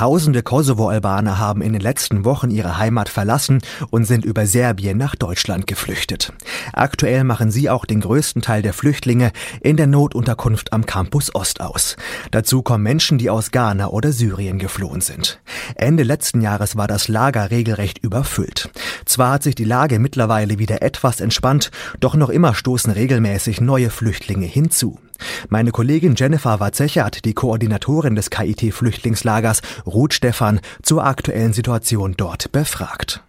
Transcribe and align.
Tausende 0.00 0.42
Kosovo-Albaner 0.42 1.38
haben 1.38 1.60
in 1.60 1.74
den 1.74 1.82
letzten 1.82 2.24
Wochen 2.24 2.50
ihre 2.50 2.78
Heimat 2.78 3.10
verlassen 3.10 3.60
und 3.90 4.06
sind 4.06 4.24
über 4.24 4.46
Serbien 4.46 4.96
nach 4.96 5.14
Deutschland 5.14 5.66
geflüchtet. 5.66 6.32
Aktuell 6.72 7.22
machen 7.22 7.50
sie 7.50 7.68
auch 7.68 7.84
den 7.84 8.00
größten 8.00 8.40
Teil 8.40 8.62
der 8.62 8.72
Flüchtlinge 8.72 9.30
in 9.60 9.76
der 9.76 9.86
Notunterkunft 9.86 10.72
am 10.72 10.86
Campus 10.86 11.34
Ost 11.34 11.60
aus. 11.60 11.96
Dazu 12.30 12.62
kommen 12.62 12.82
Menschen, 12.82 13.18
die 13.18 13.28
aus 13.28 13.50
Ghana 13.50 13.88
oder 13.88 14.10
Syrien 14.12 14.58
geflohen 14.58 15.02
sind. 15.02 15.38
Ende 15.74 16.02
letzten 16.02 16.40
Jahres 16.40 16.78
war 16.78 16.88
das 16.88 17.08
Lager 17.08 17.50
regelrecht 17.50 17.98
überfüllt. 17.98 18.70
Zwar 19.04 19.32
hat 19.32 19.42
sich 19.42 19.54
die 19.54 19.64
Lage 19.64 19.98
mittlerweile 19.98 20.58
wieder 20.58 20.80
etwas 20.80 21.20
entspannt, 21.20 21.70
doch 22.00 22.14
noch 22.14 22.30
immer 22.30 22.54
stoßen 22.54 22.90
regelmäßig 22.90 23.60
neue 23.60 23.90
Flüchtlinge 23.90 24.46
hinzu. 24.46 24.98
Meine 25.48 25.70
Kollegin 25.70 26.14
Jennifer 26.16 26.60
Watzecher 26.60 27.04
hat 27.04 27.24
die 27.24 27.34
Koordinatorin 27.34 28.14
des 28.14 28.30
KIT-Flüchtlingslagers 28.30 29.62
Ruth 29.86 30.14
Stephan 30.14 30.60
zur 30.82 31.04
aktuellen 31.04 31.52
Situation 31.52 32.14
dort 32.16 32.52
befragt. 32.52 33.22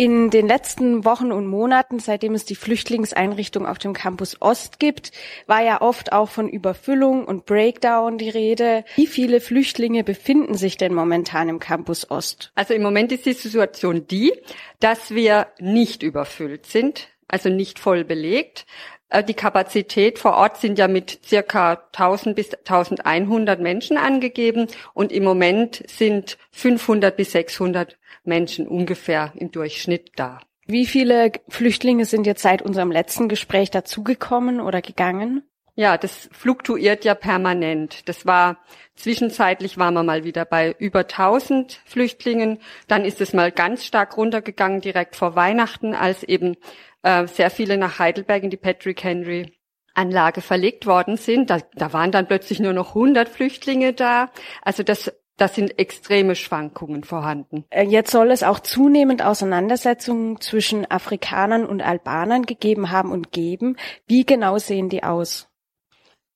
In 0.00 0.30
den 0.30 0.48
letzten 0.48 1.04
Wochen 1.04 1.30
und 1.30 1.46
Monaten, 1.46 1.98
seitdem 1.98 2.34
es 2.34 2.46
die 2.46 2.54
Flüchtlingseinrichtung 2.54 3.66
auf 3.66 3.76
dem 3.76 3.92
Campus 3.92 4.40
Ost 4.40 4.78
gibt, 4.78 5.12
war 5.46 5.62
ja 5.62 5.82
oft 5.82 6.12
auch 6.12 6.30
von 6.30 6.48
Überfüllung 6.48 7.26
und 7.26 7.44
Breakdown 7.44 8.16
die 8.16 8.30
Rede. 8.30 8.84
Wie 8.96 9.06
viele 9.06 9.40
Flüchtlinge 9.40 10.02
befinden 10.02 10.54
sich 10.54 10.78
denn 10.78 10.94
momentan 10.94 11.50
im 11.50 11.58
Campus 11.58 12.10
Ost? 12.10 12.50
Also 12.54 12.72
im 12.72 12.80
Moment 12.80 13.12
ist 13.12 13.26
die 13.26 13.34
Situation 13.34 14.06
die, 14.06 14.32
dass 14.78 15.10
wir 15.10 15.48
nicht 15.58 16.02
überfüllt 16.02 16.64
sind, 16.64 17.08
also 17.28 17.50
nicht 17.50 17.78
voll 17.78 18.04
belegt. 18.04 18.64
Äh, 19.10 19.24
die 19.24 19.34
Kapazität 19.34 20.18
vor 20.18 20.34
Ort 20.34 20.56
sind 20.56 20.78
ja 20.78 20.88
mit 20.88 21.20
circa 21.24 21.82
1000 21.92 22.34
bis 22.34 22.54
1100 22.54 23.60
Menschen 23.60 23.98
angegeben 23.98 24.68
und 24.94 25.12
im 25.12 25.24
Moment 25.24 25.82
sind 25.86 26.38
500 26.52 27.16
bis 27.16 27.32
600 27.32 27.98
Menschen 28.24 28.66
ungefähr 28.66 29.32
im 29.36 29.50
Durchschnitt 29.50 30.12
da. 30.16 30.40
Wie 30.66 30.86
viele 30.86 31.32
Flüchtlinge 31.48 32.04
sind 32.04 32.26
jetzt 32.26 32.42
seit 32.42 32.62
unserem 32.62 32.92
letzten 32.92 33.28
Gespräch 33.28 33.70
dazugekommen 33.70 34.60
oder 34.60 34.80
gegangen? 34.80 35.42
Ja, 35.74 35.96
das 35.96 36.28
fluktuiert 36.32 37.04
ja 37.04 37.14
permanent. 37.14 38.08
Das 38.08 38.26
war 38.26 38.58
zwischenzeitlich 38.96 39.78
waren 39.78 39.94
wir 39.94 40.02
mal 40.02 40.24
wieder 40.24 40.44
bei 40.44 40.74
über 40.78 41.00
1000 41.00 41.80
Flüchtlingen. 41.86 42.58
Dann 42.86 43.04
ist 43.04 43.20
es 43.20 43.32
mal 43.32 43.50
ganz 43.50 43.84
stark 43.84 44.16
runtergegangen 44.16 44.80
direkt 44.80 45.16
vor 45.16 45.36
Weihnachten, 45.36 45.94
als 45.94 46.22
eben 46.22 46.56
äh, 47.02 47.26
sehr 47.26 47.50
viele 47.50 47.76
nach 47.76 47.98
Heidelberg 47.98 48.42
in 48.42 48.50
die 48.50 48.56
Patrick 48.56 49.02
Henry 49.04 49.52
Anlage 49.94 50.40
verlegt 50.40 50.86
worden 50.86 51.16
sind. 51.16 51.50
Da, 51.50 51.58
da 51.74 51.92
waren 51.92 52.12
dann 52.12 52.28
plötzlich 52.28 52.60
nur 52.60 52.72
noch 52.72 52.90
100 52.90 53.28
Flüchtlinge 53.28 53.92
da. 53.92 54.30
Also 54.62 54.82
das 54.82 55.12
das 55.40 55.54
sind 55.54 55.78
extreme 55.78 56.34
Schwankungen 56.34 57.02
vorhanden. 57.02 57.64
Äh, 57.70 57.84
jetzt 57.84 58.10
soll 58.10 58.30
es 58.30 58.42
auch 58.42 58.60
zunehmend 58.60 59.22
Auseinandersetzungen 59.22 60.38
zwischen 60.40 60.90
Afrikanern 60.90 61.64
und 61.64 61.80
Albanern 61.80 62.44
gegeben 62.44 62.90
haben 62.90 63.10
und 63.10 63.32
geben. 63.32 63.76
Wie 64.06 64.26
genau 64.26 64.58
sehen 64.58 64.90
die 64.90 65.02
aus? 65.02 65.48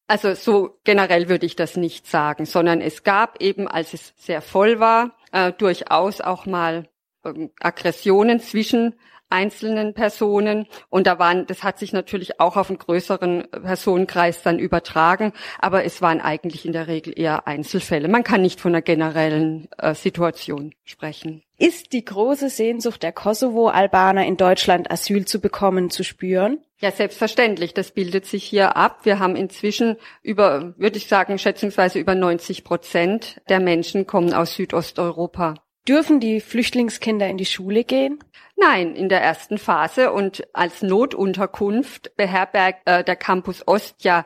Also 0.06 0.34
so 0.34 0.78
generell 0.84 1.28
würde 1.28 1.44
ich 1.44 1.54
das 1.54 1.76
nicht 1.76 2.06
sagen, 2.06 2.46
sondern 2.46 2.80
es 2.80 3.02
gab 3.02 3.42
eben, 3.42 3.68
als 3.68 3.92
es 3.92 4.14
sehr 4.16 4.40
voll 4.40 4.80
war, 4.80 5.16
äh, 5.32 5.52
durchaus 5.52 6.22
auch 6.22 6.46
mal 6.46 6.88
äh, 7.24 7.48
Aggressionen 7.60 8.40
zwischen 8.40 8.94
einzelnen 9.30 9.94
Personen. 9.94 10.66
Und 10.90 11.06
da 11.06 11.18
waren, 11.18 11.46
das 11.46 11.62
hat 11.62 11.78
sich 11.78 11.92
natürlich 11.92 12.40
auch 12.40 12.56
auf 12.56 12.68
einen 12.68 12.78
größeren 12.78 13.48
Personenkreis 13.50 14.42
dann 14.42 14.58
übertragen, 14.58 15.32
aber 15.58 15.84
es 15.84 16.02
waren 16.02 16.20
eigentlich 16.20 16.66
in 16.66 16.72
der 16.72 16.86
Regel 16.88 17.18
eher 17.18 17.46
Einzelfälle. 17.46 18.08
Man 18.08 18.24
kann 18.24 18.42
nicht 18.42 18.60
von 18.60 18.72
einer 18.72 18.82
generellen 18.82 19.68
äh, 19.78 19.94
Situation 19.94 20.74
sprechen. 20.84 21.42
Ist 21.56 21.92
die 21.92 22.04
große 22.04 22.48
Sehnsucht 22.48 23.02
der 23.02 23.12
Kosovo-Albaner 23.12 24.26
in 24.26 24.36
Deutschland 24.36 24.90
Asyl 24.90 25.24
zu 25.24 25.40
bekommen 25.40 25.88
zu 25.88 26.02
spüren? 26.02 26.58
Ja, 26.78 26.90
selbstverständlich. 26.90 27.72
Das 27.72 27.92
bildet 27.92 28.26
sich 28.26 28.44
hier 28.44 28.76
ab. 28.76 29.00
Wir 29.04 29.18
haben 29.18 29.36
inzwischen 29.36 29.96
über, 30.22 30.74
würde 30.76 30.98
ich 30.98 31.06
sagen, 31.06 31.38
schätzungsweise 31.38 31.98
über 31.98 32.14
90 32.14 32.64
Prozent 32.64 33.40
der 33.48 33.60
Menschen 33.60 34.06
kommen 34.06 34.34
aus 34.34 34.54
Südosteuropa. 34.54 35.54
Dürfen 35.86 36.18
die 36.18 36.40
Flüchtlingskinder 36.40 37.28
in 37.28 37.36
die 37.36 37.44
Schule 37.44 37.84
gehen? 37.84 38.18
Nein, 38.56 38.94
in 38.94 39.08
der 39.08 39.20
ersten 39.20 39.58
Phase 39.58 40.12
und 40.12 40.46
als 40.54 40.82
Notunterkunft 40.82 42.16
beherbergt 42.16 42.82
äh, 42.86 43.04
der 43.04 43.16
Campus 43.16 43.66
Ost 43.66 44.02
ja 44.04 44.24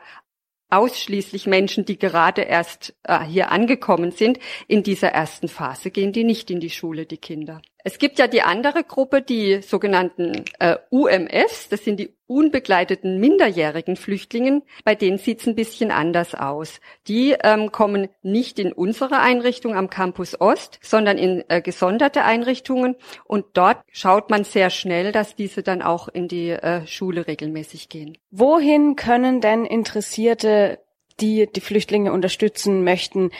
ausschließlich 0.69 1.47
Menschen, 1.47 1.83
die 1.83 1.97
gerade 1.97 2.43
erst 2.43 2.95
äh, 3.03 3.23
hier 3.23 3.51
angekommen 3.51 4.11
sind. 4.11 4.39
In 4.67 4.83
dieser 4.83 5.09
ersten 5.09 5.47
Phase 5.47 5.91
gehen 5.91 6.13
die 6.13 6.23
nicht 6.23 6.51
in 6.51 6.59
die 6.59 6.69
Schule, 6.69 7.05
die 7.05 7.17
Kinder. 7.17 7.61
Es 7.83 7.97
gibt 7.97 8.19
ja 8.19 8.27
die 8.27 8.43
andere 8.43 8.83
Gruppe, 8.83 9.21
die 9.21 9.61
sogenannten 9.61 10.45
äh, 10.59 10.77
UMFs, 10.91 11.69
das 11.69 11.83
sind 11.83 11.99
die 11.99 12.18
unbegleiteten 12.29 13.19
minderjährigen 13.19 13.95
Flüchtlingen, 13.95 14.61
bei 14.85 14.93
denen 14.93 15.17
sieht's 15.17 15.47
ein 15.47 15.55
bisschen 15.55 15.89
anders 15.89 16.35
aus. 16.35 16.79
Die 17.07 17.35
ähm, 17.43 17.71
kommen 17.71 18.09
nicht 18.21 18.59
in 18.59 18.71
unsere 18.71 19.19
Einrichtung 19.19 19.75
am 19.75 19.89
Campus 19.89 20.39
Ost, 20.39 20.79
sondern 20.81 21.17
in 21.17 21.43
äh, 21.49 21.61
gesonderte 21.61 22.23
Einrichtungen 22.23 22.95
und 23.25 23.45
dort 23.53 23.79
schaut 23.91 24.29
man 24.29 24.43
sehr 24.43 24.69
schnell, 24.69 25.11
dass 25.11 25.35
diese 25.35 25.63
dann 25.63 25.81
auch 25.81 26.07
in 26.07 26.27
die 26.27 26.51
äh, 26.51 26.85
Schule 26.85 27.25
regelmäßig 27.25 27.89
gehen. 27.89 28.17
Wohin 28.29 28.95
können 28.95 29.41
denn 29.41 29.65
Interessierte, 29.65 30.79
die 31.19 31.47
die 31.51 31.61
Flüchtlinge 31.61 32.13
unterstützen 32.13 32.83
möchten, 32.83 33.31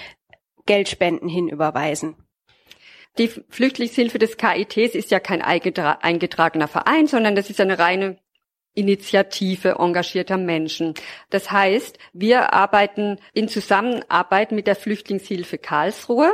Geldspenden 0.66 1.30
hinüberweisen? 1.30 2.16
Die 3.20 3.28
Flüchtlingshilfe 3.28 4.18
des 4.18 4.38
KITs 4.38 4.96
ist 4.96 5.12
ja 5.12 5.20
kein 5.20 5.42
eingetragener 5.42 6.68
Verein, 6.68 7.06
sondern 7.06 7.36
das 7.36 7.50
ist 7.50 7.60
eine 7.60 7.78
reine 7.78 8.18
Initiative 8.80 9.76
engagierter 9.78 10.38
Menschen. 10.38 10.94
Das 11.30 11.52
heißt, 11.52 12.00
wir 12.14 12.54
arbeiten 12.54 13.18
in 13.34 13.50
Zusammenarbeit 13.50 14.52
mit 14.52 14.68
der 14.68 14.76
Flüchtlingshilfe 14.76 15.58
Karlsruhe 15.58 16.32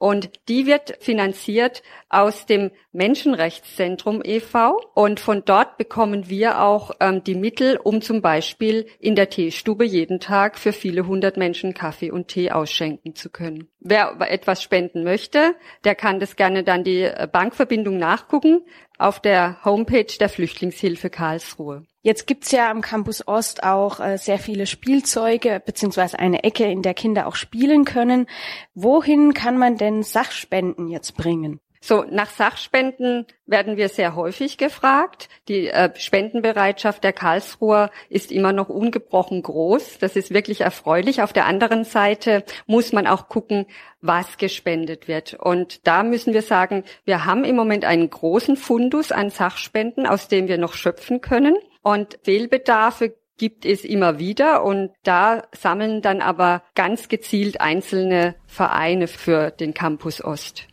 und 0.00 0.30
die 0.48 0.66
wird 0.66 0.96
finanziert 1.00 1.82
aus 2.08 2.46
dem 2.46 2.70
Menschenrechtszentrum 2.92 4.22
e.V. 4.24 4.80
Und 4.94 5.20
von 5.20 5.44
dort 5.44 5.76
bekommen 5.76 6.30
wir 6.30 6.62
auch 6.62 6.92
ähm, 7.00 7.22
die 7.22 7.34
Mittel, 7.34 7.76
um 7.76 8.00
zum 8.00 8.22
Beispiel 8.22 8.86
in 8.98 9.14
der 9.14 9.28
Teestube 9.28 9.84
jeden 9.84 10.18
Tag 10.18 10.58
für 10.58 10.72
viele 10.72 11.06
hundert 11.06 11.36
Menschen 11.36 11.74
Kaffee 11.74 12.10
und 12.10 12.28
Tee 12.28 12.50
ausschenken 12.50 13.14
zu 13.14 13.28
können. 13.28 13.68
Wer 13.78 14.16
etwas 14.20 14.62
spenden 14.62 15.04
möchte, 15.04 15.54
der 15.84 15.94
kann 15.94 16.18
das 16.18 16.34
gerne 16.34 16.64
dann 16.64 16.82
die 16.82 17.02
äh, 17.02 17.28
Bankverbindung 17.30 17.98
nachgucken 17.98 18.62
auf 18.96 19.20
der 19.20 19.62
Homepage 19.66 20.16
der 20.18 20.30
Flüchtlingshilfe 20.30 21.10
Karlsruhe. 21.10 21.84
Jetzt 22.02 22.26
gibt's 22.26 22.50
ja 22.50 22.70
am 22.70 22.80
Campus 22.80 23.28
Ost 23.28 23.62
auch 23.62 24.00
äh, 24.00 24.16
sehr 24.16 24.38
viele 24.38 24.66
Spielzeuge 24.66 25.60
beziehungsweise 25.64 26.18
eine 26.18 26.44
Ecke, 26.44 26.64
in 26.64 26.80
der 26.80 26.94
Kinder 26.94 27.26
auch 27.26 27.34
spielen 27.34 27.84
können. 27.84 28.26
Wohin 28.74 29.34
kann 29.34 29.58
man 29.58 29.76
denn 29.76 30.02
Sachspenden 30.02 30.88
jetzt 30.88 31.16
bringen? 31.16 31.60
So, 31.82 32.04
nach 32.10 32.28
Sachspenden 32.28 33.26
werden 33.46 33.78
wir 33.78 33.88
sehr 33.88 34.14
häufig 34.14 34.58
gefragt. 34.58 35.30
Die 35.48 35.68
äh, 35.68 35.90
Spendenbereitschaft 35.98 37.02
der 37.02 37.14
Karlsruher 37.14 37.90
ist 38.10 38.32
immer 38.32 38.52
noch 38.52 38.68
ungebrochen 38.68 39.42
groß. 39.42 39.96
Das 39.98 40.14
ist 40.14 40.30
wirklich 40.32 40.60
erfreulich. 40.60 41.22
Auf 41.22 41.32
der 41.32 41.46
anderen 41.46 41.84
Seite 41.84 42.44
muss 42.66 42.92
man 42.92 43.06
auch 43.06 43.28
gucken, 43.28 43.66
was 44.02 44.36
gespendet 44.36 45.08
wird. 45.08 45.34
Und 45.34 45.86
da 45.86 46.02
müssen 46.02 46.34
wir 46.34 46.42
sagen, 46.42 46.84
wir 47.04 47.24
haben 47.24 47.44
im 47.44 47.56
Moment 47.56 47.86
einen 47.86 48.10
großen 48.10 48.56
Fundus 48.56 49.10
an 49.10 49.30
Sachspenden, 49.30 50.06
aus 50.06 50.28
dem 50.28 50.48
wir 50.48 50.58
noch 50.58 50.74
schöpfen 50.74 51.22
können. 51.22 51.56
Und 51.82 52.18
Fehlbedarfe 52.22 53.14
gibt 53.38 53.64
es 53.64 53.84
immer 53.84 54.18
wieder 54.18 54.64
und 54.64 54.90
da 55.02 55.44
sammeln 55.52 56.02
dann 56.02 56.20
aber 56.20 56.62
ganz 56.74 57.08
gezielt 57.08 57.60
einzelne 57.60 58.34
Vereine 58.46 59.08
für 59.08 59.50
den 59.50 59.72
Campus 59.72 60.22
Ost. 60.22 60.66